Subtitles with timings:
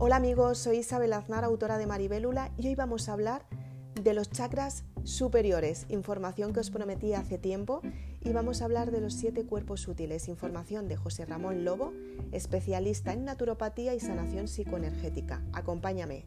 [0.00, 3.44] Hola amigos, soy Isabel Aznar, autora de Maribélula, y hoy vamos a hablar
[4.00, 7.82] de los chakras superiores, información que os prometí hace tiempo,
[8.20, 11.92] y vamos a hablar de los siete cuerpos sutiles, información de José Ramón Lobo,
[12.30, 15.42] especialista en naturopatía y sanación psicoenergética.
[15.52, 16.26] Acompáñame.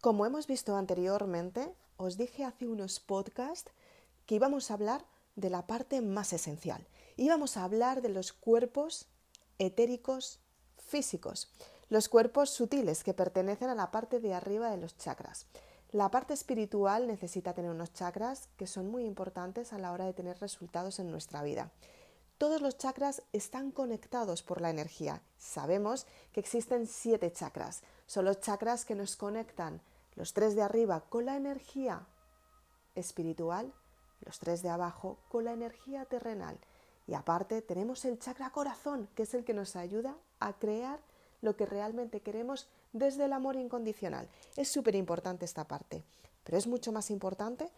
[0.00, 3.70] Como hemos visto anteriormente, os dije hace unos podcasts
[4.24, 5.04] que íbamos a hablar
[5.36, 6.86] de la parte más esencial.
[7.16, 9.06] Íbamos a hablar de los cuerpos
[9.58, 10.40] etéricos
[10.78, 11.52] físicos,
[11.88, 15.46] los cuerpos sutiles que pertenecen a la parte de arriba de los chakras.
[15.92, 20.12] La parte espiritual necesita tener unos chakras que son muy importantes a la hora de
[20.12, 21.72] tener resultados en nuestra vida.
[22.38, 25.20] Todos los chakras están conectados por la energía.
[25.36, 27.82] Sabemos que existen siete chakras.
[28.06, 29.82] Son los chakras que nos conectan,
[30.14, 32.06] los tres de arriba con la energía
[32.94, 33.72] espiritual,
[34.24, 36.58] los tres de abajo con la energía terrenal
[37.10, 41.00] y aparte tenemos el chakra corazón, que es el que nos ayuda a crear
[41.42, 44.28] lo que realmente queremos desde el amor incondicional.
[44.56, 46.04] Es súper importante esta parte,
[46.44, 47.68] pero es mucho más importante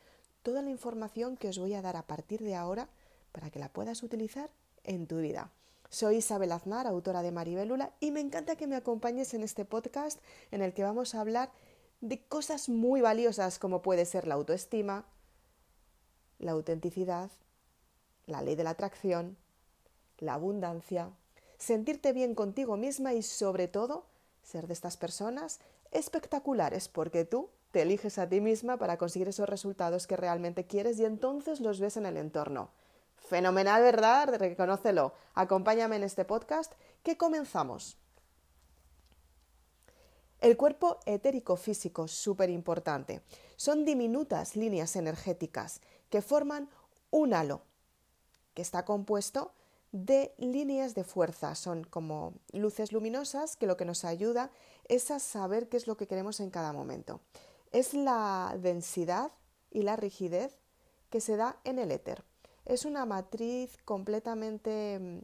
[0.42, 2.90] toda la información que os voy a dar a partir de ahora
[3.32, 4.50] para que la puedas utilizar
[4.84, 5.50] en tu vida.
[5.88, 10.20] Soy Isabel Aznar, autora de Maribélula, y me encanta que me acompañes en este podcast
[10.50, 11.50] en el que vamos a hablar
[12.02, 15.06] de cosas muy valiosas como puede ser la autoestima,
[16.38, 17.30] la autenticidad,
[18.26, 19.36] la ley de la atracción,
[20.18, 21.10] la abundancia,
[21.58, 24.06] sentirte bien contigo misma y sobre todo
[24.42, 29.48] ser de estas personas espectaculares porque tú te eliges a ti misma para conseguir esos
[29.48, 32.70] resultados que realmente quieres y entonces los ves en el entorno.
[33.16, 34.34] Fenomenal, ¿verdad?
[34.36, 35.14] Reconócelo.
[35.34, 37.96] Acompáñame en este podcast que comenzamos.
[40.40, 43.22] El cuerpo etérico físico, súper importante.
[43.56, 46.68] Son diminutas líneas energéticas que forman
[47.10, 47.62] un halo,
[48.54, 49.52] que está compuesto
[49.92, 51.54] de líneas de fuerza.
[51.54, 54.50] Son como luces luminosas que lo que nos ayuda
[54.88, 57.20] es a saber qué es lo que queremos en cada momento.
[57.70, 59.32] Es la densidad
[59.70, 60.58] y la rigidez
[61.10, 62.24] que se da en el éter.
[62.64, 65.18] Es una matriz completamente mm,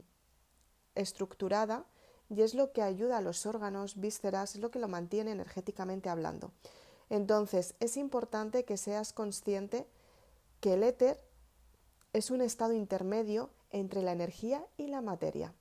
[0.95, 1.87] estructurada
[2.29, 6.11] y es lo que ayuda a los órganos, vísceras, es lo que lo mantiene energéticamente
[6.11, 6.53] hablando.
[7.09, 9.87] Entonces, es importante que seas consciente
[10.61, 11.25] que el éter
[12.13, 15.55] es un estado intermedio entre la energía y la materia.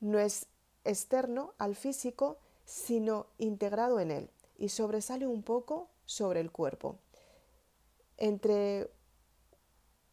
[0.00, 0.46] No es
[0.84, 6.98] externo al físico, sino integrado en él y sobresale un poco sobre el cuerpo.
[8.16, 8.90] Entre,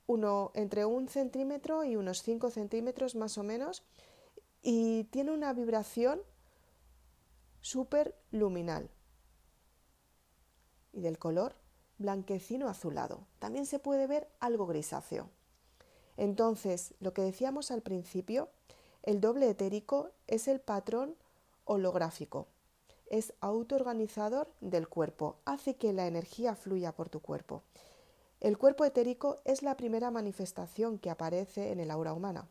[0.07, 3.83] uno, entre un centímetro y unos 5 centímetros más o menos
[4.61, 6.21] y tiene una vibración
[7.61, 8.89] súper luminal
[10.93, 11.55] y del color
[11.97, 13.25] blanquecino azulado.
[13.39, 15.29] También se puede ver algo grisáceo.
[16.17, 18.49] Entonces, lo que decíamos al principio,
[19.03, 21.15] el doble etérico es el patrón
[21.65, 22.47] holográfico.
[23.09, 27.61] Es autoorganizador del cuerpo, hace que la energía fluya por tu cuerpo.
[28.39, 32.47] El cuerpo etérico es la primera manifestación que aparece en el aura humana.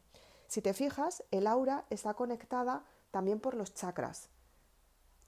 [0.49, 4.29] Si te fijas, el aura está conectada también por los chakras.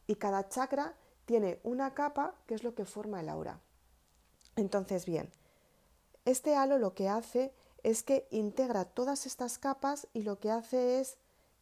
[0.07, 0.95] Y cada chakra
[1.27, 3.61] tiene una capa que es lo que forma el aura.
[4.59, 5.31] Entonces, bien,
[6.25, 7.53] este halo lo que hace
[7.85, 11.17] es que integra todas estas capas y lo que hace es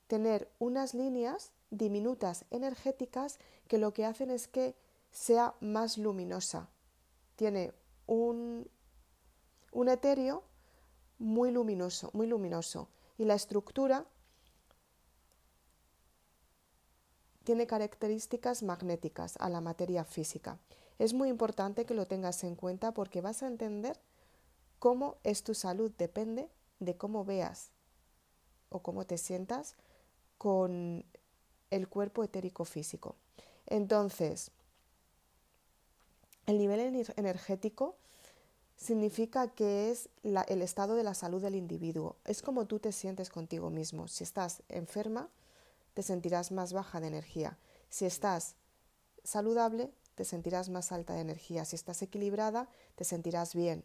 [0.06, 4.74] tener unas líneas diminutas energéticas que lo que hacen es que
[5.10, 6.70] sea más luminosa.
[7.36, 7.74] Tiene
[8.06, 8.66] un,
[9.72, 10.42] un etéreo
[11.18, 12.88] muy luminoso, muy luminoso.
[13.18, 14.06] Y la estructura
[17.44, 20.58] tiene características magnéticas a la materia física.
[20.98, 23.98] Es muy importante que lo tengas en cuenta porque vas a entender
[24.78, 26.48] cómo es tu salud, depende
[26.80, 27.70] de cómo veas
[28.68, 29.74] o cómo te sientas
[30.38, 31.04] con
[31.70, 33.16] el cuerpo etérico físico.
[33.66, 34.50] Entonces,
[36.46, 37.96] el nivel energético
[38.76, 42.16] significa que es el estado de la salud del individuo.
[42.24, 44.06] Es como tú te sientes contigo mismo.
[44.06, 45.28] Si estás enferma,
[45.94, 47.58] te sentirás más baja de energía.
[47.88, 48.54] Si estás
[49.24, 51.64] saludable, te sentirás más alta de energía.
[51.64, 53.84] Si estás equilibrada, te sentirás bien.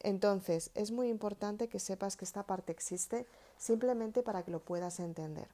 [0.00, 3.26] Entonces, es muy importante que sepas que esta parte existe
[3.56, 5.48] simplemente para que lo puedas entender.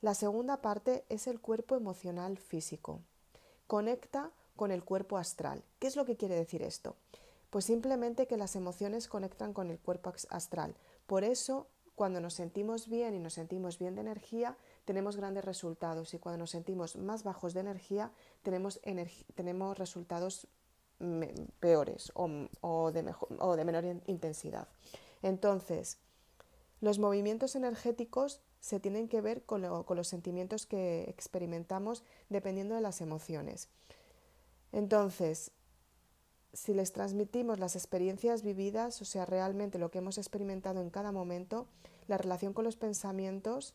[0.00, 3.00] La segunda parte es el cuerpo emocional físico.
[3.66, 5.62] Conecta con el cuerpo astral.
[5.78, 6.96] ¿Qué es lo que quiere decir esto?
[7.50, 10.74] Pues simplemente que las emociones conectan con el cuerpo astral.
[11.06, 14.56] Por eso, cuando nos sentimos bien y nos sentimos bien de energía,
[14.90, 18.10] tenemos grandes resultados y cuando nos sentimos más bajos de energía
[18.42, 18.80] tenemos,
[19.36, 20.48] tenemos resultados
[21.60, 24.66] peores o, de o de menor intensidad.
[25.22, 25.98] Entonces,
[26.80, 33.00] Los movimientos energéticos se tienen que ver con, los sentimientos que experimentamos dependiendo de las
[33.00, 33.68] emociones.
[34.72, 35.52] Entonces,
[36.52, 41.12] si les transmitimos las experiencias vividas, o sea, realmente lo que hemos experimentado en cada
[41.12, 41.68] momento,
[42.08, 43.74] la relación con los pensamientos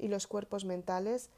[0.00, 1.30] y los cuerpos mentales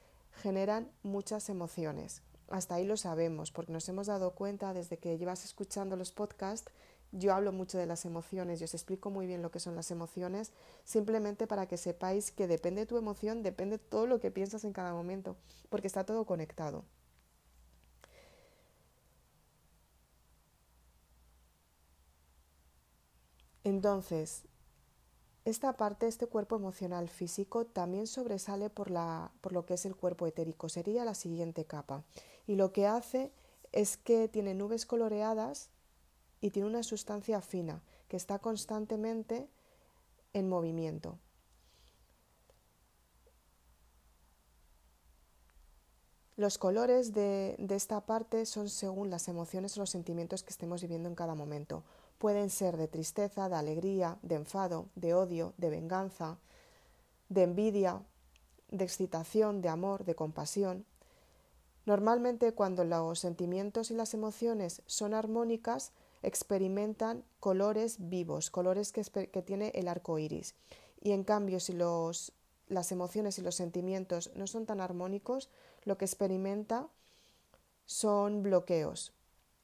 [0.42, 2.22] generan muchas emociones.
[2.48, 6.70] Hasta ahí lo sabemos, porque nos hemos dado cuenta desde que llevas escuchando los podcasts,
[7.10, 9.90] yo hablo mucho de las emociones y os explico muy bien lo que son las
[9.90, 10.52] emociones,
[10.84, 14.72] simplemente para que sepáis que depende de tu emoción, depende todo lo que piensas en
[14.72, 15.36] cada momento,
[15.68, 16.84] porque está todo conectado.
[23.64, 24.44] Entonces,
[25.44, 30.68] esta parte, este cuerpo emocional físico, también sobresale por, lo que es el cuerpo etérico.
[30.68, 32.04] Sería la siguiente capa.
[32.46, 33.32] Y lo que hace
[33.72, 35.70] es que tiene nubes coloreadas
[36.40, 39.48] y tiene una sustancia fina que está constantemente
[40.32, 41.18] en movimiento.
[46.36, 50.82] Los colores de, de, esta parte son según las emociones o los sentimientos que estemos
[50.82, 51.84] viviendo en cada momento.
[52.22, 56.38] Pueden ser de tristeza, de alegría, de enfado, de odio, de venganza,
[57.28, 58.00] de envidia,
[58.70, 60.86] de excitación, de amor, de compasión.
[61.84, 65.90] Normalmente cuando los sentimientos y las emociones son armónicas,
[66.22, 69.02] experimentan colores vivos, colores que,
[69.42, 70.54] tiene el arco iris.
[71.00, 72.30] Y en cambio, si los,
[72.68, 75.50] las emociones y los sentimientos no son tan armónicos,
[75.82, 76.86] lo que experimenta
[77.84, 79.12] son bloqueos,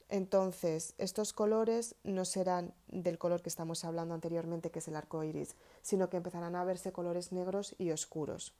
[0.08, 5.22] entonces, estos colores no serán del color que estamos hablando anteriormente, que es el arco
[5.22, 8.54] iris, sino que empezarán a verse colores negros y oscuros.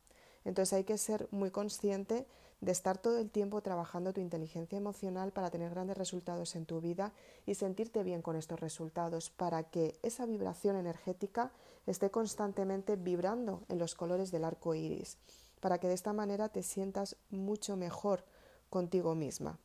[0.44, 2.26] Entonces, hay que ser muy consciente
[2.60, 6.80] de estar todo el tiempo trabajando tu inteligencia emocional para tener grandes resultados en tu
[6.80, 7.12] vida
[7.46, 11.52] y sentirte bien con estos resultados, para que esa vibración energética
[11.86, 15.16] esté constantemente vibrando en los colores del arco iris,
[15.60, 18.24] para que de esta manera te sientas mucho mejor
[18.68, 19.58] contigo misma.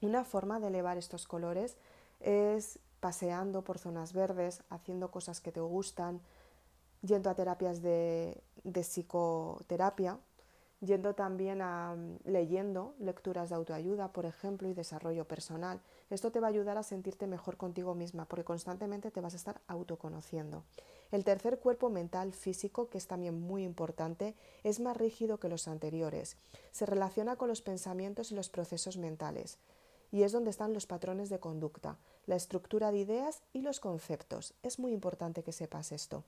[0.00, 1.76] Una forma de elevar estos colores
[2.20, 6.20] es paseando por zonas verdes, haciendo cosas que te gustan,
[7.02, 10.18] yendo a terapias de, psicoterapia,
[10.80, 15.80] yendo también a leyendo lecturas de autoayuda, por ejemplo, y desarrollo personal.
[16.10, 19.36] Esto te va a ayudar a sentirte mejor contigo misma, porque constantemente te vas a
[19.36, 20.62] estar autoconociendo.
[21.10, 25.66] El tercer cuerpo mental físico, que es también muy importante, es más rígido que los
[25.66, 26.36] anteriores.
[26.70, 29.58] Se relaciona con los pensamientos y los procesos mentales
[30.10, 34.54] y es donde están los patrones de conducta, la estructura de ideas y los conceptos.
[34.62, 36.24] Es muy importante que sepas esto.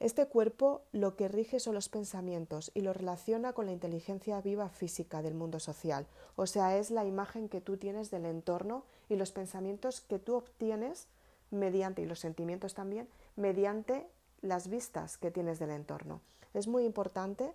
[0.00, 4.70] Este cuerpo lo que rige son los pensamientos y lo relaciona con la inteligencia viva
[4.70, 6.06] física del mundo social,
[6.36, 10.36] o sea, es la imagen que tú tienes del entorno y los pensamientos que tú
[10.36, 11.06] obtienes
[11.50, 14.08] mediante, y los sentimientos también, mediante
[14.40, 16.22] las vistas que tienes del entorno.
[16.54, 17.52] Es muy importante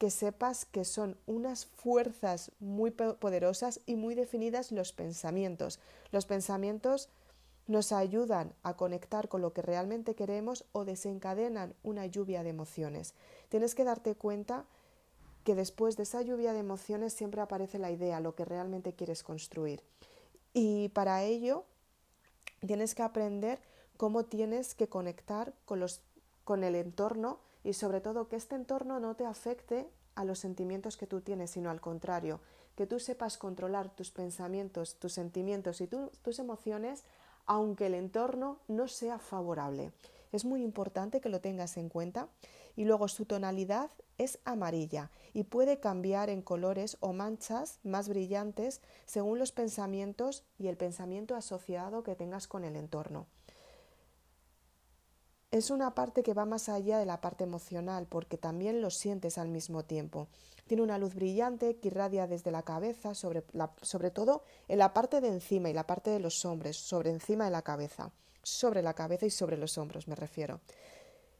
[0.00, 5.78] que sepas que son unas fuerzas muy poderosas y muy definidas los pensamientos.
[6.10, 7.10] Los pensamientos
[7.66, 13.12] nos ayudan a conectar con lo que realmente queremos o desencadenan una lluvia de emociones.
[13.50, 14.64] Tienes que darte cuenta
[15.44, 19.22] que después de esa lluvia de emociones siempre aparece la idea, lo que realmente quieres
[19.22, 19.82] construir.
[20.54, 21.66] Y para ello
[22.66, 23.60] tienes que aprender
[23.98, 26.00] cómo tienes que conectar con, los,
[26.44, 30.96] con el entorno y sobre todo que este entorno no te afecte a los sentimientos
[30.96, 32.40] que tú tienes, sino al contrario,
[32.76, 37.04] que tú sepas controlar tus pensamientos, tus sentimientos y tus emociones,
[37.46, 39.92] aunque el entorno no sea favorable.
[40.32, 42.28] Es muy importante que lo tengas en cuenta.
[42.76, 48.80] Y luego su tonalidad es amarilla y puede cambiar en colores o manchas más brillantes
[49.06, 53.26] según los pensamientos y el pensamiento asociado que tengas con el entorno
[55.50, 59.36] es una parte que va más allá de la parte emocional, porque también lo sientes
[59.36, 60.28] al mismo tiempo.
[60.68, 63.42] Tiene una luz brillante que irradia desde la cabeza, sobre,
[64.12, 67.50] todo en la parte de encima y la parte de los hombros, sobre encima de
[67.50, 68.12] la cabeza,
[68.44, 70.60] sobre la cabeza y sobre los hombros me refiero.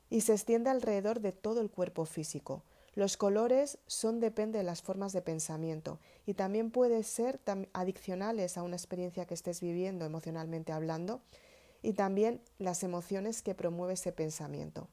[0.08, 2.64] Y se extiende alrededor de todo el cuerpo físico.
[2.94, 7.38] Los colores son depende de las formas de pensamiento y también puede ser
[7.72, 11.20] adiccionales a una experiencia que estés viviendo emocionalmente hablando
[11.82, 14.88] y también las emociones que promueve ese pensamiento.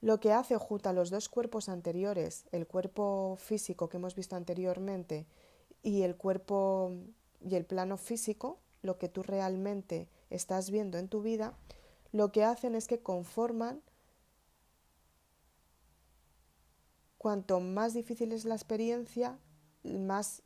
[0.00, 4.36] Lo que hace junto a los dos cuerpos anteriores, el cuerpo físico que hemos visto
[4.36, 5.26] anteriormente
[5.82, 6.92] y el cuerpo
[7.40, 11.54] y el plano físico, lo que tú realmente estás viendo en tu vida,
[12.12, 13.82] lo que hacen es que conforman
[17.18, 19.38] cuanto más difícil es la experiencia,
[19.82, 20.42] más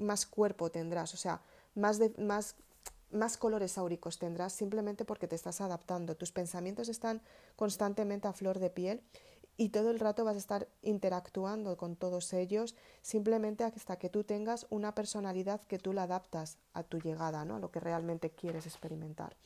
[0.00, 1.40] más cuerpo tendrás, o sea,
[1.74, 2.56] más, más
[3.10, 6.16] más colores áuricos tendrás simplemente porque te estás adaptando.
[6.16, 7.20] Tus pensamientos están
[7.56, 9.02] constantemente a flor de piel
[9.56, 14.24] y todo el rato vas a estar interactuando con todos ellos simplemente hasta que tú
[14.24, 17.56] tengas una personalidad que tú la adaptas a tu llegada, ¿no?
[17.56, 19.36] a lo que realmente quieres experimentar.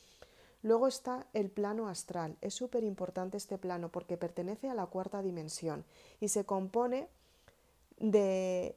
[0.63, 2.37] Luego está el plano astral.
[2.41, 5.85] Es súper importante este plano porque pertenece a la cuarta dimensión
[6.21, 7.09] y se compone
[7.99, 8.77] de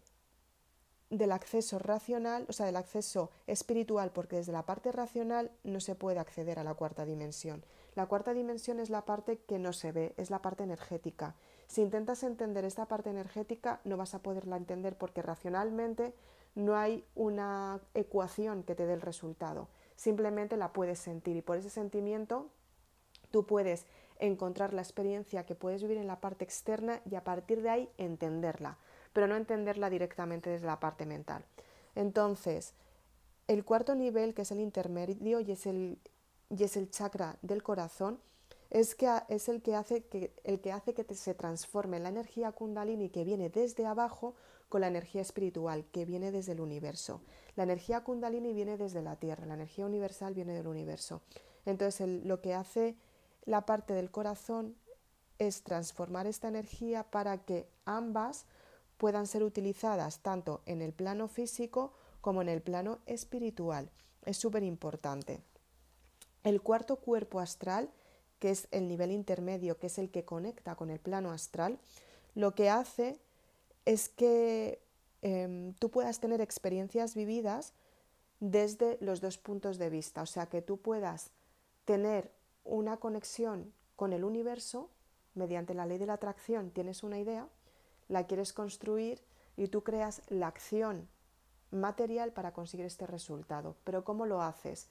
[1.09, 5.95] del acceso racional, o sea, del acceso espiritual, porque desde la parte racional no se
[5.95, 7.63] puede acceder a la cuarta dimensión.
[7.95, 11.35] La cuarta dimensión es la parte que no se ve, es la parte energética.
[11.67, 16.13] Si intentas entender esta parte energética, no vas a poderla entender porque racionalmente
[16.55, 19.69] no hay una ecuación que te dé el resultado.
[19.95, 22.49] Simplemente la puedes sentir y por ese sentimiento
[23.31, 23.85] tú puedes
[24.19, 27.89] encontrar la experiencia que puedes vivir en la parte externa y a partir de ahí
[27.97, 28.77] entenderla
[29.17, 31.43] pero no entenderla directamente desde la parte mental.
[31.95, 32.75] Entonces,
[33.47, 35.97] el cuarto nivel, que es el intermedio y es el,
[36.51, 38.19] y es el chakra del corazón,
[38.69, 42.51] es, que, es el, que hace que, el que hace que se transforme la energía
[42.51, 44.35] kundalini que viene desde abajo
[44.69, 47.23] con la energía espiritual que viene desde el universo.
[47.55, 51.23] La energía kundalini viene desde la Tierra, la energía universal viene del universo.
[51.65, 52.95] Entonces, lo que hace
[53.45, 54.75] la parte del corazón
[55.39, 58.45] es transformar esta energía para que ambas
[58.97, 63.89] puedan ser utilizadas tanto en el plano físico como en el plano espiritual.
[64.25, 65.41] Es súper importante.
[66.43, 67.89] El cuarto cuerpo astral,
[68.39, 71.79] que es el nivel intermedio, que es el que conecta con el plano astral,
[72.35, 73.19] lo que hace
[73.85, 74.81] es que
[75.21, 77.73] em, tú puedas tener experiencias vividas
[78.39, 81.31] desde los dos puntos de vista, o sea, que tú puedas
[81.85, 82.31] tener
[82.63, 84.89] una conexión con el universo
[85.33, 87.47] mediante la ley de la atracción, tienes una idea,
[88.07, 89.21] la quieres construir
[89.55, 91.07] y tú creas la acción
[91.71, 93.75] material para conseguir este resultado.
[93.83, 94.87] Pero ¿cómo lo haces?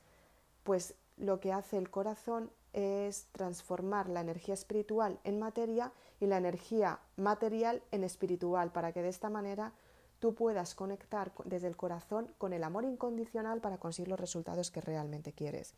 [0.63, 6.37] Pues lo que hace el corazón es transformar la energía espiritual en materia y la
[6.37, 9.73] energía material en espiritual para que de esta manera
[10.19, 14.81] tú puedas conectar desde el corazón con el amor incondicional para conseguir los resultados que
[14.81, 15.75] realmente quieres.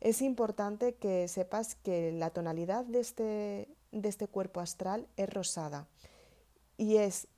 [0.00, 5.86] Es importante que sepas que la tonalidad de este, de este cuerpo astral es rosada
[6.76, 7.28] y es,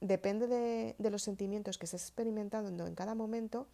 [0.00, 3.66] depende de, los sentimientos que estés experimentando en cada momento,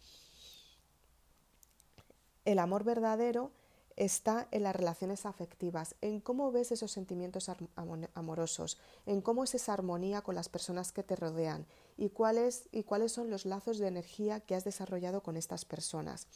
[2.45, 3.51] el amor verdadero
[3.95, 7.49] está en las relaciones afectivas, en cómo ves esos sentimientos
[8.13, 11.65] amorosos, en cómo es esa armonía con las personas que te rodean
[11.97, 16.27] y cuáles, y cuáles son los lazos de energía que has desarrollado con estas personas.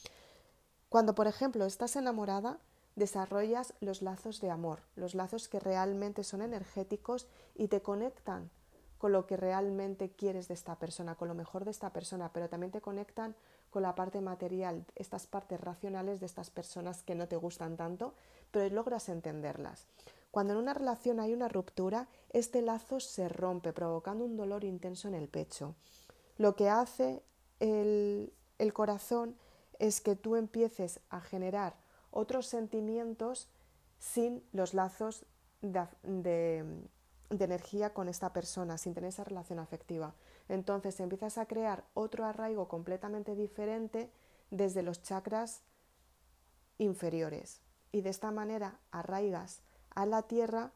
[0.88, 2.60] Cuando, por ejemplo, estás enamorada,
[3.00, 8.52] desarrollas los lazos de amor, los lazos que realmente son energéticos y te conectan
[9.00, 12.50] con lo que realmente quieres de esta persona, con lo mejor de esta persona, pero
[12.50, 13.34] también te conectan
[13.70, 18.14] con la parte material, estas partes racionales de estas personas que no te gustan tanto,
[18.52, 19.88] pero logras entenderlas.
[20.32, 25.08] Cuando en una relación hay una ruptura, este lazo se rompe, provocando un dolor intenso
[25.08, 25.76] en el pecho.
[26.38, 27.24] Lo que hace
[27.60, 28.34] el,
[28.74, 29.36] corazón
[29.80, 31.76] es que tú empieces a generar
[32.12, 33.48] otros sentimientos
[34.00, 35.26] sin los lazos
[35.62, 36.64] de
[37.30, 40.14] energía con esta persona sin tener esa relación afectiva.
[40.48, 44.10] Entonces empiezas a crear otro arraigo completamente diferente
[44.52, 45.62] desde los chakras
[46.78, 47.62] inferiores
[47.92, 49.62] y de esta manera arraigas
[49.94, 50.72] a la tierra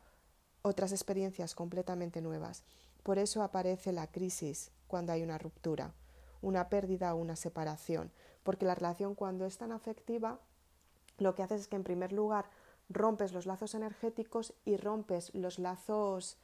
[0.61, 2.63] otras experiencias completamente nuevas.
[3.03, 5.93] Por eso aparece la crisis cuando hay una ruptura,
[6.41, 8.11] una pérdida o una separación,
[8.43, 10.39] porque la relación cuando es tan afectiva
[11.17, 12.49] lo que haces es que en primer lugar
[12.89, 16.37] rompes los lazos energéticos y rompes los lazos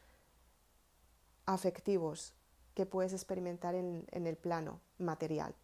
[1.46, 2.34] afectivos
[2.76, 5.56] que puedes experimentar en, el plano material.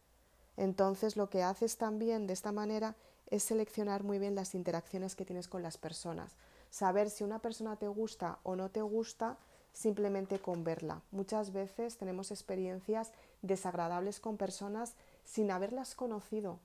[0.58, 2.96] Entonces lo que haces también de esta manera
[3.28, 6.36] es seleccionar muy bien las interacciones que tienes con las personas,
[6.70, 9.38] saber si una persona te gusta o no te gusta
[9.74, 11.02] simplemente con verla.
[11.12, 16.60] Muchas veces tenemos experiencias desagradables con personas sin haberlas conocido.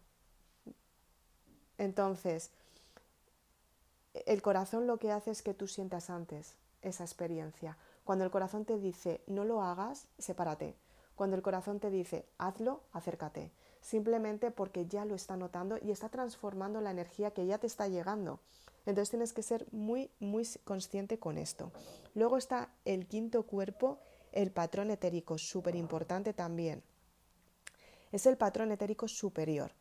[1.81, 2.51] Entonces,
[4.27, 7.79] el corazón lo que hace es que tú sientas antes esa experiencia.
[8.05, 10.77] Cuando el corazón te dice no lo hagas, sepárate.
[11.17, 13.51] Cuando el corazón te dice hazlo, acércate.
[13.81, 17.89] Simplemente porque ya lo está notando y está transformando la energía que ya te está
[17.89, 18.41] llegando.
[18.85, 21.73] Entonces tienes que ser muy, muy consciente con esto.
[22.15, 24.01] Luego está el quinto cuerpo,
[24.33, 26.83] el patrón etérico, súper importante también.
[28.13, 29.73] Es el patrón etérico superior.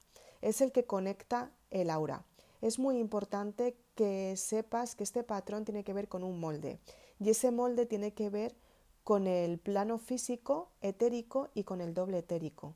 [0.41, 2.25] Es el que conecta el aura.
[2.61, 6.79] Es muy importante que sepas que este patrón tiene que ver con un molde
[7.19, 8.55] y ese molde tiene que ver
[9.03, 12.75] con el plano físico, etérico y con el doble etérico,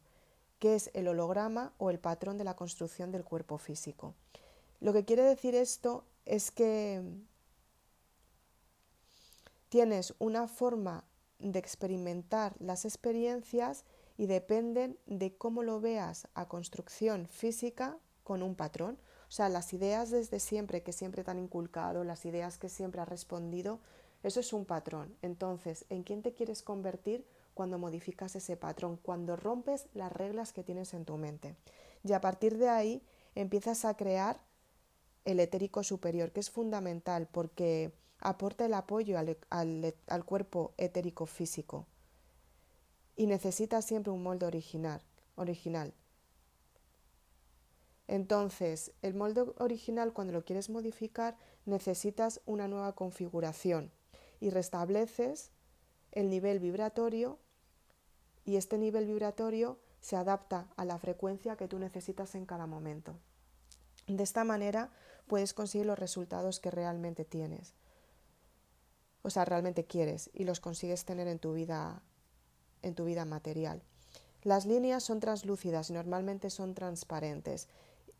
[0.60, 4.16] que es el holograma o el patrón de la construcción del cuerpo físico.
[4.80, 7.02] Lo que quiere decir esto es que
[9.70, 11.04] tienes una forma
[11.40, 13.86] de experimentar las experiencias
[14.18, 18.98] y dependen de cómo lo veas a construcción física con un patrón.
[19.28, 23.02] O sea, las ideas desde siempre que siempre te han inculcado, las ideas que siempre
[23.02, 23.80] has respondido,
[24.22, 25.16] eso es un patrón.
[25.22, 28.98] Entonces, ¿en quién te quieres convertir cuando modificas ese patrón?
[29.02, 31.56] Cuando rompes las reglas que tienes en tu mente.
[32.04, 33.02] Y a partir de ahí
[33.36, 34.40] empiezas a crear
[35.26, 41.88] el etérico superior, que es fundamental porque aporta el apoyo al, al cuerpo etérico físico
[43.16, 45.02] y necesita siempre un molde original.
[45.36, 45.94] original.
[48.08, 53.92] Entonces, el molde original cuando lo quieres modificar necesitas una nueva configuración
[54.40, 55.52] y restableces
[56.12, 57.40] el nivel vibratorio
[58.46, 63.16] y este nivel vibratorio se adapta a la frecuencia que tú necesitas en cada momento.
[64.08, 64.92] De esta manera
[65.28, 67.74] puedes conseguir los resultados que realmente tienes,
[69.22, 72.04] o sea, realmente quieres y los consigues tener en tu vida
[72.84, 73.82] en tu vida material.
[74.44, 77.68] Las líneas son translúcidas y normalmente son transparentes.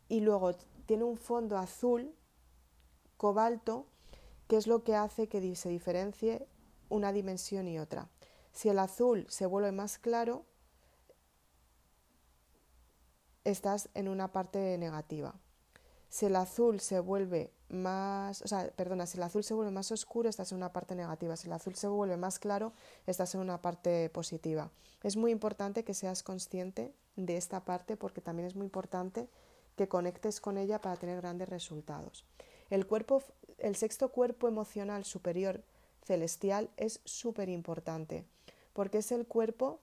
[0.08, 0.54] Y luego
[0.86, 2.14] tiene un fondo azul
[3.16, 3.86] cobalto,
[4.48, 6.46] que es lo que hace que se diferencie
[6.88, 8.08] una dimensión y otra.
[8.52, 10.44] Si el azul se vuelve más claro,
[13.44, 15.34] estás en una parte negativa.
[16.08, 19.90] Si el azul se vuelve más, o sea, perdona, si el azul se vuelve más
[19.90, 21.36] oscuro, estás en una parte negativa.
[21.36, 22.72] Si el azul se vuelve más claro,
[23.06, 24.70] estás en una parte positiva.
[25.02, 29.28] Es muy importante que seas consciente de esta parte porque también es muy importante
[29.76, 32.24] que conectes con ella para tener grandes resultados.
[32.70, 33.22] El cuerpo,
[33.58, 35.62] el sexto cuerpo emocional superior
[36.04, 38.24] celestial es súper importante
[38.72, 39.80] porque es el cuerpo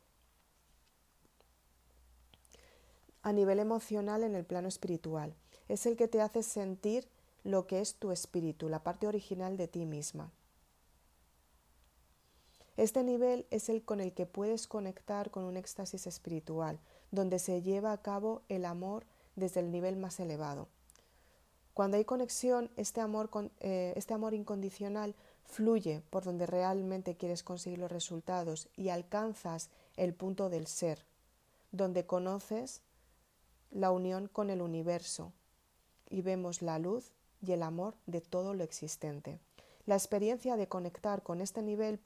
[3.24, 5.34] a nivel emocional en el plano espiritual.
[5.68, 7.08] Es el que te hace sentir
[7.44, 10.32] lo que es tu espíritu, la parte original de ti misma.
[12.78, 16.80] Este nivel es el con el que puedes conectar con un éxtasis espiritual,
[17.12, 20.68] donde se lleva a cabo el amor desde el nivel más elevado.
[21.74, 27.80] Cuando hay conexión, este amor, eh, este amor incondicional fluye por donde realmente quieres conseguir
[27.80, 31.06] los resultados y alcanzas el punto del ser,
[31.72, 32.82] donde conoces
[33.70, 35.34] la unión con el universo
[36.10, 37.12] y vemos la luz
[37.42, 39.40] y el amor de todo lo existente.
[39.86, 42.00] La experiencia de conectar con este nivel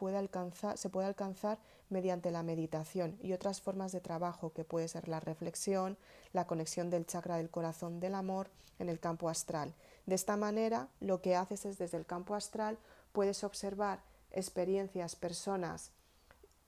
[0.76, 5.20] se puede alcanzar mediante la meditación y otras formas de trabajo que puede ser la
[5.20, 5.98] reflexión,
[6.32, 9.74] la conexión del chakra del corazón del amor en el campo astral.
[10.06, 12.78] De esta manera, lo que haces es desde el campo astral
[13.12, 15.92] puedes observar experiencias, personas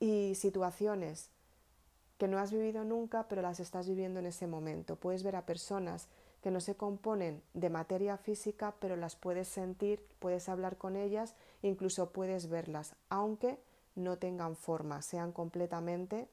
[0.00, 1.30] y situaciones
[2.18, 4.96] que no has vivido nunca, pero las estás viviendo en ese momento.
[4.96, 6.08] Puedes ver a personas
[6.42, 11.34] que no se componen de materia física, pero las puedes sentir, puedes hablar con ellas,
[11.62, 13.58] incluso puedes verlas, aunque
[13.94, 16.28] no tengan forma, sean completamente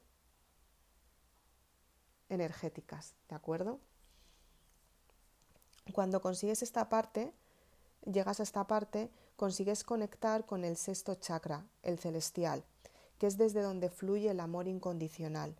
[2.28, 3.80] energéticas, ¿de acuerdo?
[5.92, 7.32] Cuando consigues esta parte,
[8.04, 12.64] llegas a esta parte, consigues conectar con el sexto chakra, el celestial,
[13.18, 15.56] que es desde donde fluye el amor incondicional.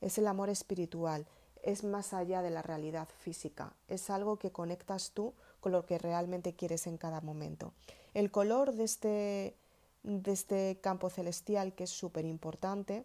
[0.00, 1.26] Es el amor espiritual,
[1.68, 5.98] es más allá de la realidad física, es algo que conectas tú con lo que
[5.98, 7.74] realmente quieres en cada momento.
[8.14, 9.54] El color de este,
[10.02, 13.04] de este campo celestial, que es súper importante,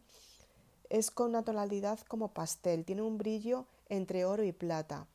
[0.89, 5.07] es con una tonalidad como pastel, tiene un brillo entre oro y plata.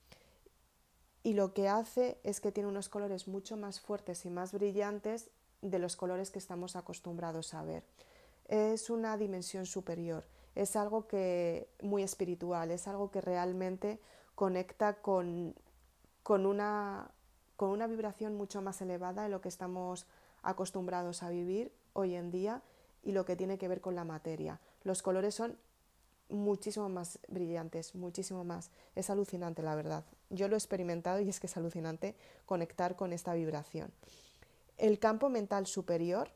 [1.23, 5.31] Y lo que hace es que tiene unos colores mucho más fuertes y más brillantes
[5.63, 7.83] de los colores que estamos acostumbrados a ver.
[8.47, 10.27] Es una dimensión superior
[10.59, 14.01] es algo que muy espiritual, es algo que realmente
[14.35, 15.55] conecta con,
[16.25, 17.13] con, una,
[17.57, 20.07] con una vibración mucho más elevada de lo que estamos
[20.43, 22.63] acostumbrados a vivir hoy en día
[23.05, 24.59] y lo que tiene que ver con la materia.
[24.83, 25.57] Los colores son
[26.29, 28.73] muchísimo más brillantes, muchísimo más.
[28.97, 30.05] Es alucinante, la verdad.
[30.29, 32.17] Yo lo he experimentado y es que es alucinante
[32.47, 33.93] conectar con esta vibración.
[34.77, 36.33] El campo mental superior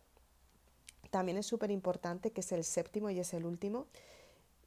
[1.13, 3.87] también es súper importante, que es el séptimo y es el último,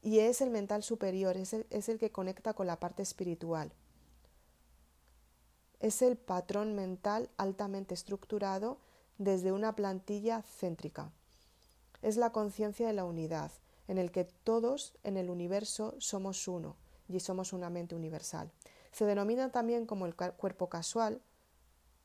[0.03, 3.73] y es el mental superior, es el, es el que conecta con la parte espiritual.
[5.79, 8.77] Es el patrón mental altamente estructurado
[9.17, 11.11] desde una plantilla céntrica.
[12.03, 13.51] Es la conciencia de la unidad,
[13.87, 16.75] en el que todos en el universo somos uno
[17.09, 18.51] y somos una mente universal.
[18.91, 21.23] Se denomina también como el cuerpo casual,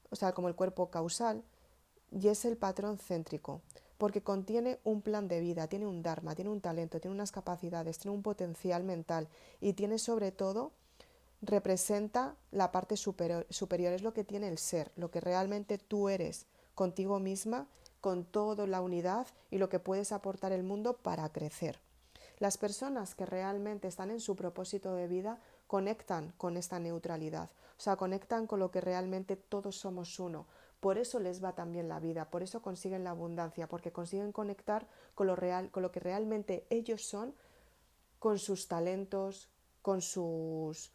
[0.09, 1.45] o sea, como el cuerpo causal,
[2.11, 3.61] y es el patrón céntrico.
[4.01, 7.99] Porque contiene un plan de vida, tiene un dharma, tiene un talento, tiene unas capacidades,
[7.99, 9.29] tiene un potencial mental
[9.61, 10.73] y tiene sobre todo
[11.43, 16.09] representa la parte superior, superior, es lo que tiene el ser, lo que realmente tú
[16.09, 17.67] eres contigo misma,
[18.01, 21.79] con toda la unidad y lo que puedes aportar al mundo para crecer.
[22.39, 27.83] Las personas que realmente están en su propósito de vida conectan con esta neutralidad, o
[27.83, 30.47] sea, conectan con lo que realmente todos somos uno.
[30.81, 34.89] Por eso les va también la vida, por eso consiguen la abundancia, porque consiguen conectar
[35.15, 37.35] con lo real, con lo que realmente ellos son,
[38.19, 39.49] con sus talentos,
[39.83, 40.91] con sus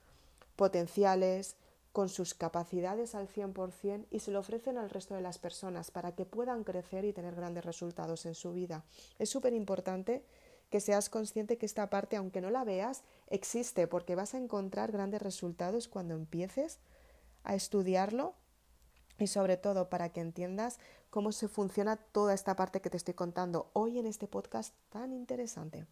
[0.56, 1.56] potenciales,
[1.96, 6.14] con sus capacidades al 100% y se lo ofrecen al resto de las personas para
[6.14, 8.84] que puedan crecer y tener grandes resultados en su vida.
[9.18, 10.26] Es súper importante
[10.70, 14.92] que seas consciente que esta parte, aunque no la veas, existe porque vas a encontrar
[14.92, 16.80] grandes resultados cuando empieces
[17.46, 18.34] a estudiarlo
[19.20, 23.14] y sobre todo para que entiendas cómo se funciona toda esta parte que te estoy
[23.14, 25.86] contando hoy en este podcast tan interesante.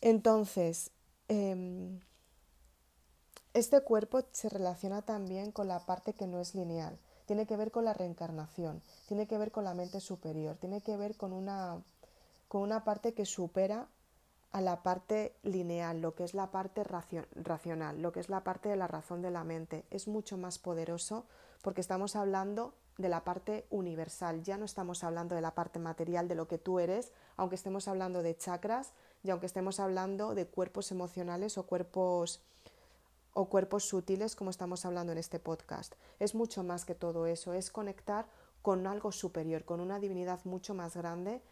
[0.00, 0.90] Entonces,
[1.28, 2.00] em,
[3.54, 7.70] este cuerpo se relaciona también con la parte que no es lineal, tiene que ver
[7.70, 11.82] con la reencarnación, tiene que ver con la mente superior, tiene que ver con una,
[12.48, 13.88] con una parte que supera
[14.52, 18.68] a la parte lineal, lo que es la parte racional, lo que es la parte
[18.68, 19.84] de la razón de la mente.
[19.90, 21.26] Es mucho más poderoso
[21.62, 26.28] porque estamos hablando de la parte universal, ya no estamos hablando de la parte material
[26.28, 30.46] de lo que tú eres, aunque estemos hablando de chakras y aunque estemos hablando de
[30.46, 32.40] cuerpos emocionales o cuerpos
[33.34, 35.94] o cuerpos sutiles como estamos hablando en este podcast.
[36.18, 38.26] Es mucho más que todo eso, es conectar
[38.62, 41.42] con algo superior, con una divinidad mucho más grande,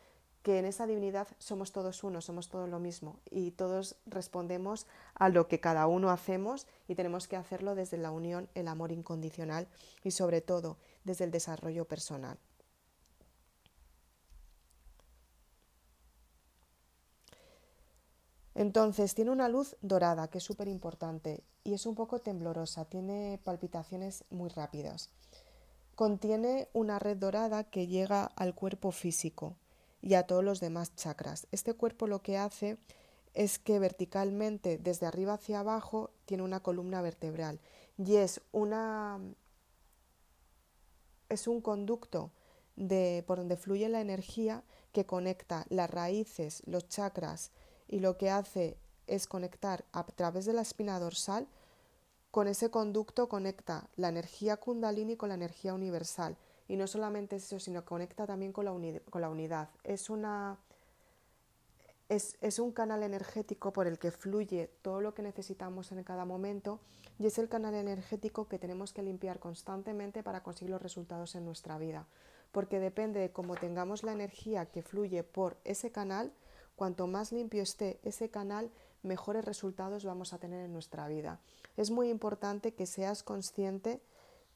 [0.45, 5.31] que en esa divinidad somos todos uno, somos todos lo mismo y todos respondemos a
[5.31, 9.67] lo que cada uno hacemos y tenemos que hacerlo desde la unión, el amor incondicional
[10.03, 12.39] y sobre todo desde el desarrollo personal.
[18.55, 23.41] Entonces tiene una luz dorada que es súper importante y es un poco temblorosa, tiene
[23.45, 25.09] palpitaciones muy rápidas.
[25.95, 29.57] Contiene una red dorada que llega al cuerpo físico
[30.05, 31.47] y a todos los demás chakras.
[31.51, 32.77] Este cuerpo lo que hace
[33.33, 37.59] es que verticalmente, desde arriba hacia abajo, tiene una columna vertebral
[37.97, 39.19] y es una
[41.31, 42.31] es un conducto
[42.77, 44.63] de, por donde fluye la energía
[44.93, 47.51] que conecta las raíces, los chakras,
[47.89, 51.49] y lo que hace es conectar a través de la espina dorsal,
[52.31, 56.37] con ese conducto conecta la energía kundalini con la energía universal.
[56.69, 58.73] Y no solamente eso, sino conecta también con la,
[59.11, 59.69] con la unidad.
[59.83, 60.59] Es, una,
[62.09, 66.25] es, es un canal energético por el que fluye todo lo que necesitamos en cada
[66.25, 66.81] momento
[67.19, 71.45] y es el canal energético que tenemos que limpiar constantemente para conseguir los resultados en
[71.45, 72.07] nuestra vida.
[72.51, 76.33] Porque depende de cómo tengamos la energía que fluye por ese canal,
[76.77, 78.71] Cuanto más limpio esté ese canal,
[79.03, 81.41] mejores resultados vamos a tener en nuestra vida.
[81.77, 84.01] Es muy importante que seas consciente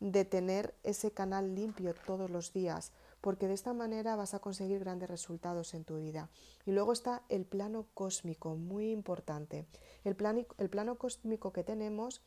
[0.00, 4.78] de tener ese canal limpio todos los días, porque de esta manera vas a conseguir
[4.78, 6.30] grandes resultados en tu vida.
[6.66, 9.66] Y luego está el plano cósmico, muy importante.
[10.04, 10.16] El,
[10.58, 12.22] el plano cósmico que tenemos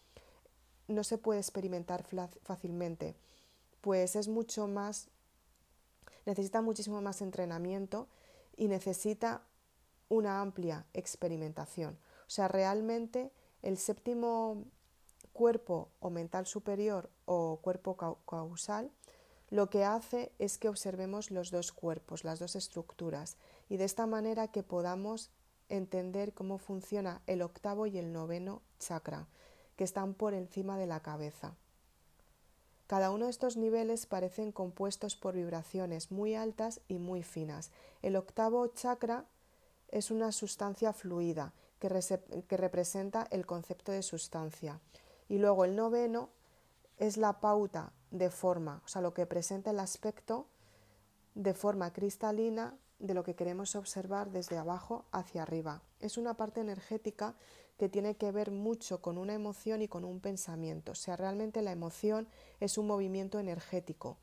[0.87, 2.03] no se puede experimentar
[2.43, 3.15] fácilmente,
[3.79, 5.07] pues es mucho más,
[6.25, 8.07] necesita muchísimo más entrenamiento
[8.57, 9.43] y necesita
[10.09, 11.97] una amplia experimentación.
[12.27, 13.31] O sea, realmente
[13.61, 14.65] el séptimo
[15.33, 18.91] cuerpo o mental superior o cuerpo causal
[19.51, 23.35] lo que hace es que observemos los dos cuerpos, las dos estructuras,
[23.67, 25.29] y de esta manera que podamos
[25.67, 29.27] entender cómo funciona el octavo y el noveno chakra,
[29.75, 31.55] que están por encima de la cabeza.
[32.87, 37.71] Cada uno de estos niveles parecen compuestos por vibraciones muy altas y muy finas.
[38.01, 39.25] El octavo chakra
[39.89, 44.79] es una sustancia fluida que, representa el concepto de sustancia.
[45.31, 46.27] Y luego el noveno
[46.97, 50.45] es la pauta de forma, o sea, lo que presenta el aspecto
[51.35, 55.83] de forma cristalina de lo que queremos observar desde abajo hacia arriba.
[56.01, 57.33] Es una parte energética
[57.77, 60.91] que tiene que ver mucho con una emoción y con un pensamiento.
[60.91, 62.27] O sea, realmente la emoción
[62.59, 64.17] es un movimiento energético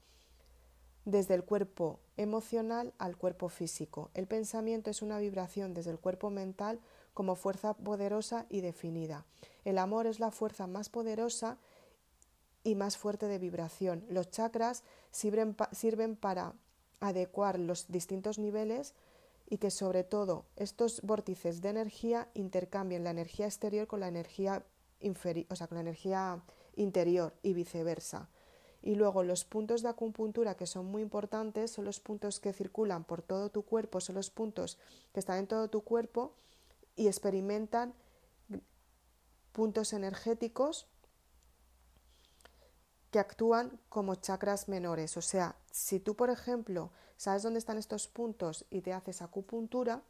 [1.06, 4.10] desde el cuerpo emocional al cuerpo físico.
[4.12, 6.80] El pensamiento es una vibración desde el cuerpo mental
[7.18, 9.24] como fuerza poderosa y definida.
[9.64, 11.58] El amor es la fuerza más poderosa
[12.62, 14.04] y más fuerte de vibración.
[14.08, 15.56] Los chakras sirven,
[16.14, 16.54] para
[17.00, 18.94] adecuar los distintos niveles
[19.50, 24.62] y que sobre todo estos vórtices de energía intercambien la energía exterior con la energía
[25.00, 26.40] o sea, con la energía
[26.76, 28.28] interior y viceversa
[28.80, 33.02] Y luego los puntos de acupuntura que son muy importantes son los puntos que circulan
[33.02, 34.78] por todo tu cuerpo, son los puntos
[35.12, 36.34] que están en todo tu cuerpo
[36.98, 37.94] y experimentan
[39.52, 40.86] puntos energéticos
[43.10, 45.16] que actúan como chakras menores.
[45.16, 50.02] O sea, si tú, por ejemplo, sabes dónde están estos puntos y te haces acupuntura,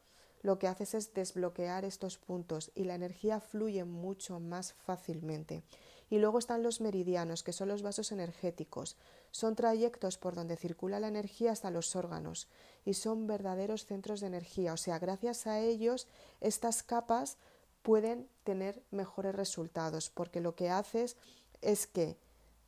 [0.42, 5.62] lo que haces es desbloquear estos puntos y la energía fluye mucho más fácilmente.
[6.10, 8.96] Y luego están los meridianos, que son los vasos energéticos.
[9.30, 12.48] Son trayectos por donde circula la energía hasta los órganos
[12.84, 14.72] y son verdaderos centros de energía.
[14.72, 16.06] O sea, gracias a ellos
[16.40, 17.36] estas capas
[17.82, 21.16] pueden tener mejores resultados porque lo que haces
[21.60, 22.16] es que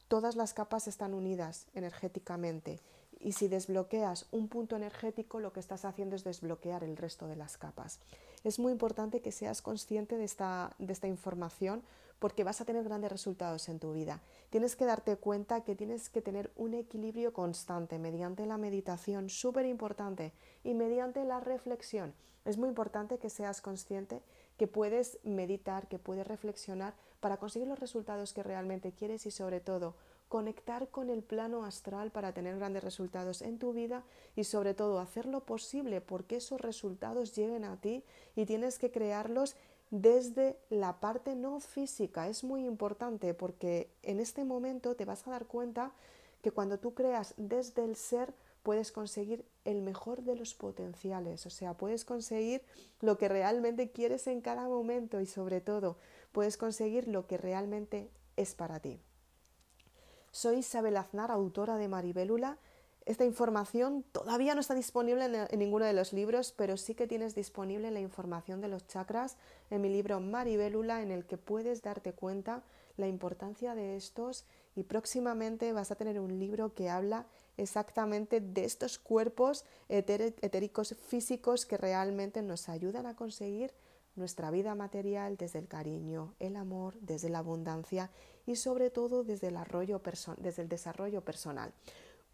[0.08, 2.80] todas las capas están unidas energéticamente
[3.20, 7.36] y si desbloqueas un punto energético lo que estás haciendo es desbloquear el resto de
[7.36, 8.00] las capas.
[8.42, 11.82] Es muy importante que seas consciente de esta, de esta información
[12.20, 14.20] porque vas a tener grandes resultados en tu vida.
[14.50, 19.66] Tienes que darte cuenta que tienes que tener un equilibrio constante mediante la meditación, súper
[19.66, 22.14] importante, y mediante la reflexión.
[22.44, 24.22] Es muy importante que seas consciente
[24.56, 29.60] que puedes meditar, que puedes reflexionar para conseguir los resultados que realmente quieres y sobre
[29.60, 29.94] todo
[30.28, 34.04] conectar con el plano astral para tener grandes resultados en tu vida
[34.36, 38.04] y sobre todo hacer lo posible porque esos resultados lleguen a ti
[38.36, 39.56] y tienes que crearlos
[39.90, 42.28] desde la parte no física.
[42.28, 45.92] Es muy importante porque en este momento te vas a dar cuenta
[46.42, 51.50] que cuando tú creas desde el ser, puedes conseguir el mejor de los potenciales, o
[51.50, 52.62] sea, puedes conseguir
[53.00, 55.96] lo que realmente quieres en cada momento y sobre todo
[56.32, 59.00] puedes conseguir lo que realmente es para ti.
[60.30, 62.58] Soy Isabel Aznar, autora de Maribélula.
[63.06, 67.34] Esta información todavía no está disponible en, ninguno de los libros, pero sí que tienes
[67.34, 69.36] disponible la información de los chakras
[69.70, 72.62] en mi libro Maribélula, en el que puedes darte cuenta
[72.96, 74.44] la importancia de estos
[74.76, 81.66] y próximamente vas a tener un libro que habla exactamente de estos cuerpos etéricos físicos
[81.66, 83.72] que realmente nos ayudan a conseguir
[84.16, 88.10] nuestra vida material desde el cariño, el amor, desde la abundancia
[88.46, 89.58] y sobre todo desde el,
[90.38, 91.72] desde el desarrollo personal.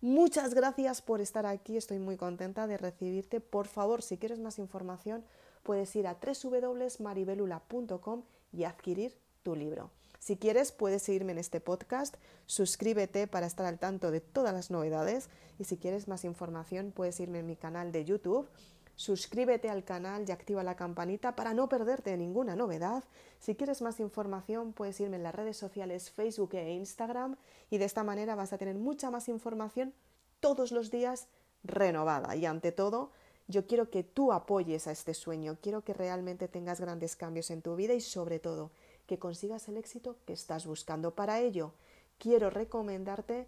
[0.01, 3.41] Muchas gracias por estar aquí, estoy muy contenta de recibirte.
[3.41, 5.25] Por favor, si quieres más información,
[5.63, 9.91] puedes ir a www.maribelula.com y adquirir tu libro.
[10.19, 14.71] Si quieres, puedes seguirme en este podcast, suscríbete para estar al tanto de todas las
[14.71, 15.29] novedades
[15.59, 18.49] y si quieres más información, puedes irme en mi canal de YouTube.
[18.97, 23.05] Suscríbete al canal y activa la campanita para no perderte ninguna novedad.
[23.39, 27.37] Si quieres más información, puedes irme en las redes sociales Facebook e Instagram
[27.69, 29.93] y de esta manera vas a tener mucha más información
[30.41, 31.29] todos los días
[31.63, 32.37] renovada.
[32.37, 33.11] Y ante todo,
[33.49, 37.61] yo quiero que tú apoyes a este sueño, quiero que realmente tengas grandes cambios en
[37.61, 38.71] tu vida y sobre todo
[39.07, 41.15] que consigas el éxito que estás buscando.
[41.15, 41.75] Para ello,
[42.19, 43.47] quiero recomendarte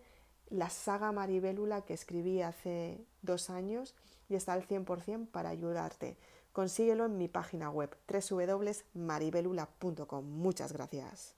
[0.50, 3.94] la saga Maribélula que escribí hace dos años
[4.28, 6.18] y está al 100% para ayudarte.
[6.52, 10.24] Consíguelo en mi página web www.maribelula.com.
[10.24, 11.37] Muchas gracias.